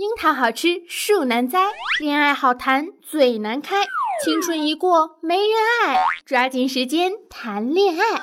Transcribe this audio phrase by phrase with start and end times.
[0.00, 1.58] 樱桃好吃树难栽，
[1.98, 3.84] 恋爱好谈嘴难开，
[4.24, 8.18] 青春一过没人爱，抓紧时间谈恋爱。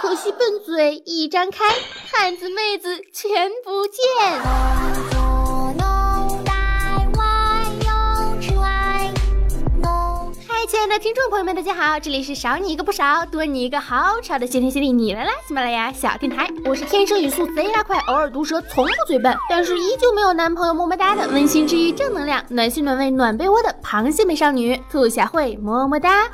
[0.00, 1.66] 可惜笨嘴一张开，
[2.10, 5.17] 汉子妹子全不见。
[10.78, 15.32] 亲爱的听众朋友们，大家好，这里是少你一个不少，多你一个好吵的谢天谢地，你来啦！
[15.44, 26.28] 喜马拉雅小电台，我是天生语速贼拉快，偶尔毒舌，从不嘴笨，但是依旧没有男朋友么么哒的温馨治愈正能量，暖心暖胃暖被窝的螃蟹美少女兔小慧么么哒。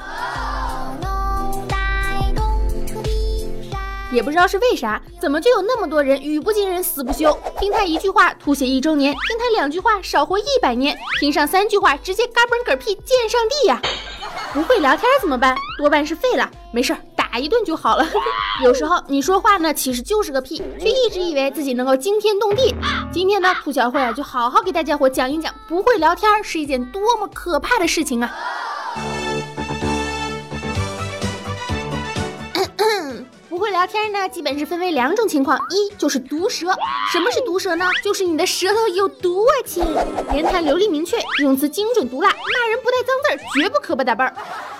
[4.12, 7.34] 也不知道是为啥，怎么就有那么多人语不惊人死不休？
[7.58, 13.80] 听他一句话吐血一周年，听他两句话少活一百年，听上三句话直接嘎嘣嗝屁见上帝呀！
[14.52, 15.56] 不会聊天怎么办？
[15.78, 16.48] 多半是废了。
[16.72, 18.06] 没事，打一顿就好了。
[18.62, 22.74] 有时候你说话呢，其实就是个屁，却一直以为自己能够惊天动地。
[23.12, 28.32] 今天呢，兔小慧啊，就好好给大家伙讲一讲，不会聊天是一件多么可怕的事情啊！
[33.74, 36.68] 聊天呢，基本是分为两种情况，一就是毒舌。
[37.12, 37.84] 什么是毒舌呢？
[38.04, 39.84] 就是你的舌头有毒啊，亲！
[40.32, 44.32] 言谈流利明确，用词精准毒辣，骂人不带脏字儿，绝不磕巴打蹦儿。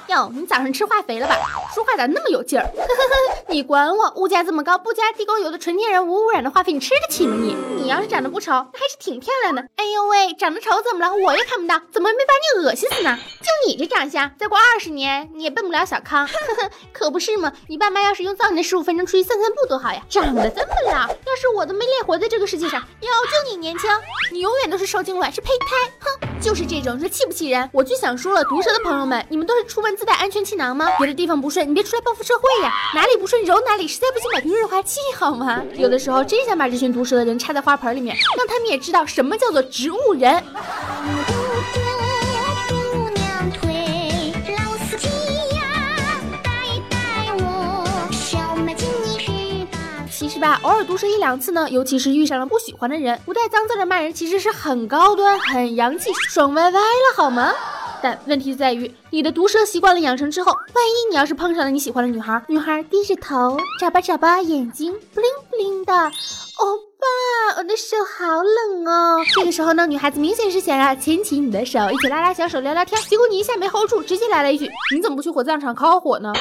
[0.07, 1.35] 哟，你早上吃化肥了吧？
[1.75, 2.63] 说话咋那么有劲儿？
[2.63, 4.13] 呵呵呵，你管我？
[4.15, 7.35] 物价这么高，不加地沟油的纯天然无污染的化肥，你吃得起吗？
[7.37, 9.63] 你你要是长得不丑，那还是挺漂亮的。
[9.77, 11.13] 哎呦喂，长得丑怎么了？
[11.15, 13.19] 我又看不到，怎么没把你恶心死呢？
[13.41, 16.27] 就你这长相，再过二十年你也奔不了小康。
[16.27, 17.53] 呵呵，可不是吗？
[17.69, 20.01] 你爸妈要是用造你的十五分钟出去散散步多好呀！
[20.09, 23.91] 长得这么老，要是我都没脸活在这个世界上，哟，就你年轻，
[24.33, 25.93] 你永远都是受精卵，是胚胎。
[26.01, 27.69] 哼，就是这种，这气不气人？
[27.71, 29.95] 我就想说了，毒舌的朋友们，你们都是出门。
[29.95, 30.89] 自带安全气囊吗？
[30.99, 32.73] 别的地方不顺，你别出来报复社会呀！
[32.97, 35.63] 哪里不顺揉哪里，实在不行买瓶润滑剂好吗？
[35.75, 40.43] 有的时候真想把这群毒舌的人插在花盆里面，让他们也知道什么叫做植物人。
[50.11, 57.53] 其实吧，偶尔毒舌一两次呢，尤其是遇上了不喜欢的人，不带脏字的骂人，其实是很高端、很洋气、爽歪歪了，好吗？
[58.03, 69.23] 但问题在于，你的毒舌习惯了养成之后，万一你要是碰上了你喜欢的女孩，女孩低着头，眨巴眨巴眼睛，不灵不灵的，欧哇，我的手好冷哦。
[69.35, 76.33] 这个时候呢，女孩子明显是想要牵起你的手，一起拉拉小手聊聊天，结果你一下没 hold 住，直接来了一句，你怎么不去火葬场烤火呢？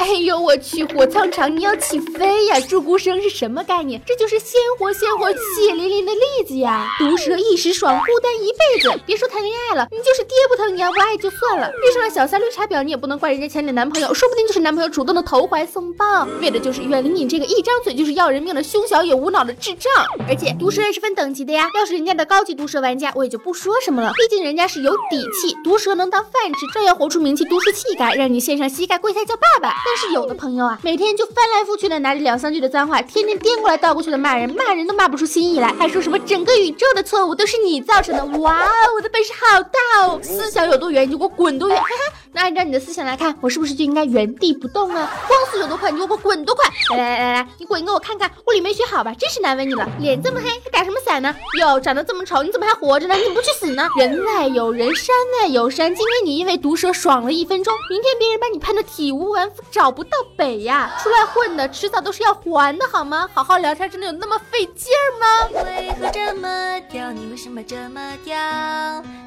[0.00, 0.82] 哎呦我去！
[0.82, 2.58] 火葬场你要起飞呀！
[2.66, 4.00] 祝孤生是什么概念？
[4.06, 6.88] 这就是鲜活鲜活、血淋淋的例子呀！
[6.98, 8.98] 毒蛇一时爽，孤单一辈子。
[9.04, 19.92] 别说谈恋爱了，你就是爹不疼娘不爱就算了，遇上了小三绿茶婊，你也不能怪人家前的男朋友，说不定就是男朋友主动的投怀送抱，为的就是远离你这个一张嘴就是要人命的胸小也无脑的智障。
[20.26, 29.74] 而且毒蛇也是分等级的呀，要是人家的高级毒蛇玩家，我也就不说什么了，毕竟人家是有底气，毒蛇能当饭吃，照样活出名气、毒舌气概，让你献上膝盖跪下叫爸爸。
[29.90, 38.24] 但是有的朋友啊，每天就翻来覆去的拿着两三句的脏话，天天颠过来倒过去的骂人，骂人都骂不出新意来，还说什么整个宇宙的错误都是你造成的。
[38.38, 38.64] 哇，
[38.96, 40.20] 我的本事好大哦！
[40.22, 41.76] 思想有多远，你就给我滚多远。
[41.76, 45.10] 哈哈，那按照你的思想来看，我是不是就应该原地不动啊？
[45.26, 46.64] 光速有多快，你就给我滚多快。
[46.96, 49.12] 来来来来，你滚一个我看看，物理没学好吧？
[49.18, 51.34] 真是难为你了，脸这么黑还打什么伞呢？
[51.58, 53.14] 哟，长得这么丑，你怎么还活着呢？
[53.14, 53.88] 你怎么不去死呢？
[53.98, 55.94] 人外有人，山外有山。
[55.94, 60.10] 今天你因为毒蛇爽了一分钟，明天别人把你喷的体无完肤，找不到。
[60.36, 63.28] 北呀，出来混的，迟早都是要还的，好吗？
[63.34, 65.62] 好好聊天，真的有那么费劲吗？
[65.66, 67.12] 为何这么屌？
[67.12, 68.34] 你为什么这么屌？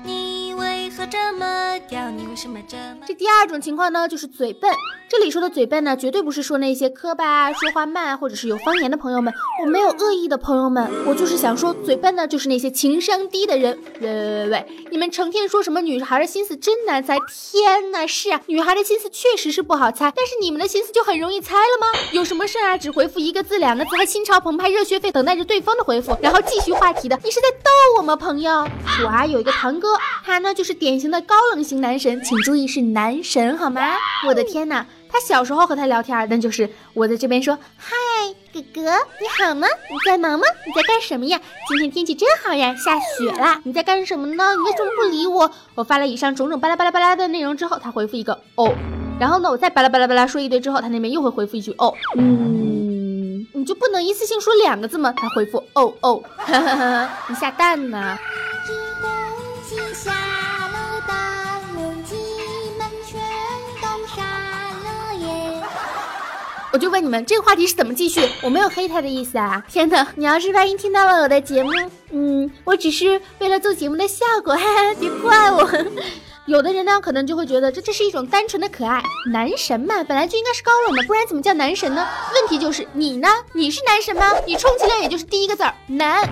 [0.03, 0.12] 你？
[3.05, 4.71] 这第二种情况呢，就是嘴笨。
[5.13, 9.31] 这里说的嘴笨呢，绝对不是说那些磕巴、说话慢或者是有方言的朋友们。
[9.61, 13.77] 我没有恶意的朋友们，我就是想说，嘴笨呢，就是那些情商低的人。
[14.01, 17.19] 喂喂喂喂，你们成天说什么女孩的心思真难猜？
[17.29, 21.99] 天呐，是啊，女孩的心思确实是不好猜，但是你们的心思就很容易猜了吗？
[22.11, 22.75] 有什么事啊？
[22.75, 27.69] 只回复一个字、两个字，还心潮澎湃、热血沸腾，等待着对方的回复，然后继续话题的，你是在逗
[27.99, 28.67] 我吗，朋友？
[29.03, 29.89] 我啊有一个堂哥，
[30.25, 33.79] 他呢就是典型的高冷型男神，请注意是男神好吗？
[34.27, 34.83] 我的天呐！
[35.13, 37.93] 他小时候和他聊天，那就是我在这边说嗨，
[38.51, 39.67] 哥哥你好吗？
[39.87, 40.45] 你在忙吗？
[40.65, 41.39] 你在干什么呀？
[41.69, 43.61] 今天天气真好呀，下雪啦！
[43.63, 44.55] 你在干什么呢？
[44.55, 45.51] 你为什么不理我？
[45.75, 48.73] 我发了以上种种巴拉巴拉巴拉的内容之后，他回复一个哦，
[49.19, 55.13] 然后呢，我再巴拉巴拉巴拉说一堆之后，他那边又会回复一句哦，嗯，你就不能一次性说两个字吗？
[55.15, 56.23] 他回复哦哦，
[57.29, 58.17] 你下蛋呢？
[66.73, 68.27] 我就问你们，这个话题是怎么继续？
[68.41, 69.63] 我没有黑他的意思啊！
[69.69, 71.69] 天哪，你要是万一听到了我的节目，
[72.09, 75.69] 嗯，我只是为了做节目的效果，哈哈，别怪我。
[76.47, 79.03] 有的人呢，可能就会觉得这这是一种单纯的可爱。
[79.31, 82.07] 男神嘛，本来就应该是高冷的，不然怎么叫男神呢？
[82.33, 83.27] 问题就是你呢？
[83.53, 84.31] 你是男神吗？
[84.47, 86.27] 你充其量也就是第一个字儿男。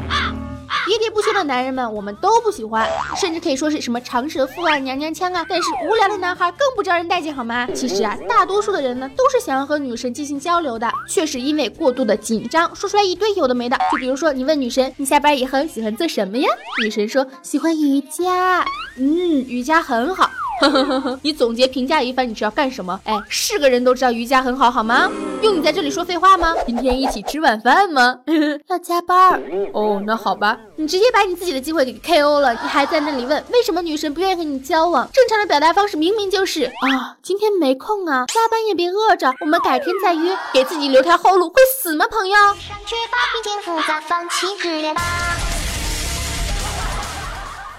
[0.87, 5.45] 喋喋不休的男人们，我们都不喜欢，甚至可以说是什么长舌妇啊、娘娘腔啊。
[5.47, 7.67] 但是无聊的男孩更不招人待见，好吗？
[7.73, 13.77] 其实啊，大多数的人呢，都是想要和女神进行交流的，却是因为过度的紧张，说出来一堆有的没的。
[13.91, 16.49] 就比如说，你问女神，你下班以后喜欢做什么呀？
[16.83, 18.65] 女神说喜欢瑜伽。
[18.97, 19.05] 嗯，
[19.47, 20.29] 瑜伽很好。
[21.21, 22.99] 你总结评价一番，你是要干什么？
[23.05, 25.09] 哎，是个人都知道瑜伽很好，好吗？
[25.41, 26.55] 用你在这里说废话吗？
[26.65, 28.19] 今天一起吃晚饭吗？
[28.69, 29.41] 要加班
[29.73, 35.07] 哦，那好吧，你直接把你自己的机会给 KO 了，你还在那里问为什么女神不愿意和你交往？
[35.13, 42.35] 正常的表达方式明明就是啊，今天没空啊，加班也别饿着，我们改天再约，给自己留条后路，会死吗，朋友？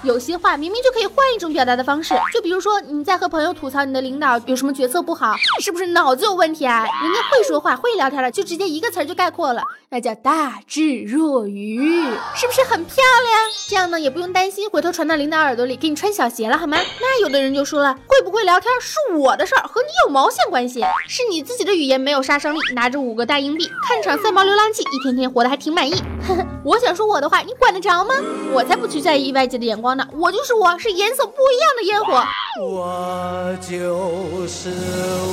[0.04, 6.80] 有些话明明就可以换一种表达的方式，就比如说你在和朋友吐槽你的领导有什么决策不好，是不是脑子有问题啊？
[6.80, 12.02] 人家会说话会聊天的，就直接一个词儿就概括了，那叫大智若愚，
[12.34, 13.50] 是不是很漂亮？
[13.68, 16.76] 这样呢也不用担心回头传到领导耳朵里给你穿小鞋了，好吗？
[17.00, 20.80] 那有的人就说了，会不会聊天是我的事儿，和你有毛线关系？
[21.06, 25.94] 是你自己的语言没有杀伤力，拿着五个大硬币看场三毛流浪记，一天天活得还挺满意。
[26.64, 28.14] 我想说我的话，你管得着吗？
[28.52, 30.06] 我才不去在意外界的眼光呢。
[30.12, 32.22] 我就是我，是颜色不一样的烟火。
[32.60, 34.70] 我就是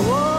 [0.08, 0.39] 我，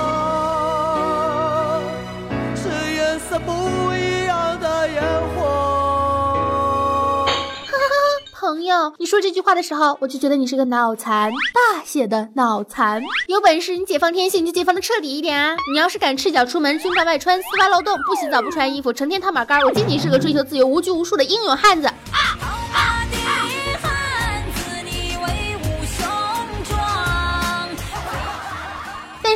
[8.99, 13.03] 你说这句话的时候，我就觉得你是个脑残，大写的脑残。
[13.29, 15.57] 有本事你解放天性，你就解放的彻底一点啊！
[15.73, 21.89] 你要是敢赤脚出门，胸罩外穿，丝袜漏洞，不洗澡不穿衣服，成天套马杆，我仅仅是个追求自由、无拘无束的英勇汉子。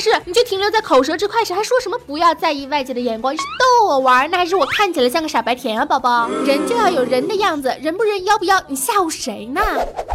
[0.04, 3.32] 是你就停留在口舌之快时，还说什么不要在意外界的眼光？
[3.32, 6.28] 你是逗我玩，那还是我看起来像个傻白甜啊，宝宝？
[6.44, 9.62] 人就要有人的样子，人不人，妖不妖，你吓唬谁呢？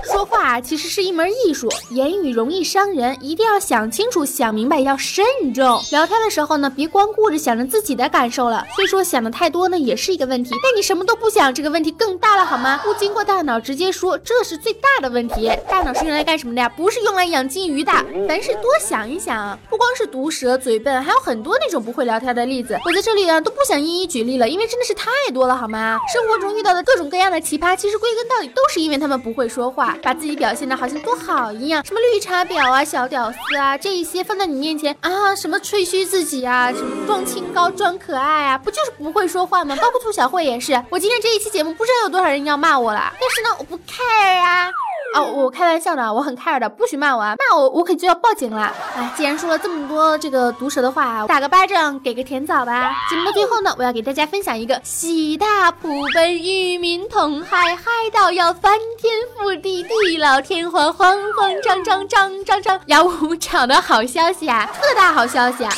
[0.04, 5.82] 说话其实是一门艺术，言语容易伤人，一定要想清楚、想明白，要慎重。
[5.92, 8.64] 聊天的时候呢，别光顾着想着自己的感受了。
[8.76, 12.80] 虽说想的太多呢，也是一个问题，但你什么都不想，这个问题更大了，好吗？
[12.84, 15.52] 不经过大脑直接说，这是最大的问题。
[15.68, 16.70] 大脑是用来干什么的呀？
[16.70, 17.92] 不是用来养金鱼的。
[18.28, 19.58] 凡事多想一想。
[19.70, 22.78] 不光是毒舌嘴笨，还有很多那种不会聊天的例子。
[22.86, 25.98] 我在这里啊都不想一一举例了，因为真的是太多了，好吗？
[26.14, 31.84] 生活中遇到的各种各样的奇葩，其实归根到底都是因为他们不会说话，把自己表现的好像多好一样。
[31.86, 39.78] 什么绿茶婊啊、小屌丝啊，这一些放在你面前啊，什么吹嘘自己啊，什么装清高、装可爱啊，不就是不会说话吗？
[39.78, 40.74] 包括兔小慧也是。
[40.90, 44.70] 我今天这一期节目，不知道有多少人要骂我了，但是呢，我不 care 啊。
[45.16, 47.36] 哦，我开玩笑的，我很 care 的，不许骂我啊！
[47.50, 48.72] 骂我，我可就要报警了。
[48.96, 52.96] 哎，既然说了这么多这个毒舌的话，打个巴掌，给个甜枣吧。
[53.10, 65.72] 节目的最后呢，我要给大家分享一个喜大普奔，与民同嗨嗨到要翻天覆地，地老天荒，慌慌张张，张张张，耀武场的好消息啊，特大好消息啊！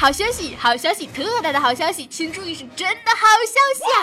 [0.00, 3.98] 好消息，好消息，特大的好消息，请注意，是真的好消息啊！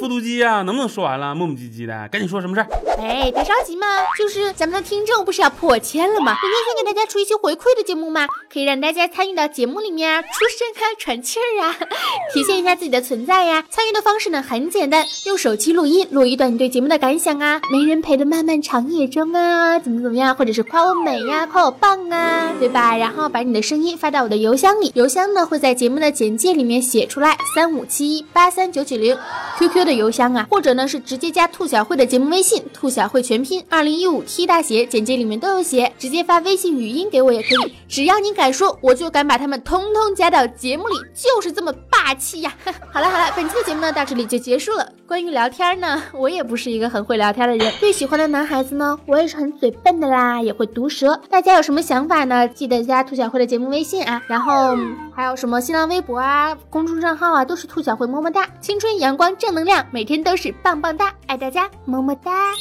[0.00, 1.36] 复读机呀，能不能说完了？
[1.36, 2.66] 磨磨唧唧的，赶紧说什么事儿？
[2.98, 3.86] 哎，别着急嘛，
[4.18, 6.36] 就是咱们的听众不是要破千了吗？
[6.42, 11.76] 今天先给大家出一期回馈的节目嘛，可以让大家参与到节目里面啊，出声啊，喘气儿啊，
[12.34, 13.64] 体现一下自己的存在呀。
[13.70, 22.96] 参与的方式呢很简单，用手机录音，录一段你对节目的感想啊，没人陪的漫漫长夜中啊，怎么怎么样，或者是夸我美呀，夸我棒啊，对吧？
[22.96, 25.35] 然后把你的声音发到我的邮箱里，邮箱。
[25.44, 29.16] 会在节目的简介里面写出来，三五七一八三九九零
[29.58, 42.54] ，QQ 的邮箱啊，或者呢是直接加兔小慧的节目微信，兔小慧全拼二零一五 T 大写，简介里面都有写，直接发微信语音给我也可以，只要你敢说，我就敢把他们通通加到节目里，就是这么霸气呀！
[42.92, 44.92] 好了好了，本期的节目呢到这里就结束了。
[45.06, 51.20] 关于聊天呢，我也不是一个很会聊天的人，最喜欢的男孩子呢，我也是很嘴笨的啦，也会毒舌。
[51.30, 52.48] 大家有什么想法呢？
[52.48, 54.76] 记得加兔小慧的节目微信啊，然后
[55.14, 62.54] 还还有什么新浪微博啊、公众账号啊，都是兔小慧么么哒，青春阳光正能量，每天都是棒棒哒，爱大家么么哒。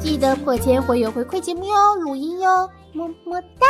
[0.00, 3.68] 记得破千会有回馈节目哟，录音哟，么么哒。